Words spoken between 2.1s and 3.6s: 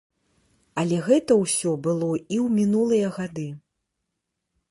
і ў мінулыя гады.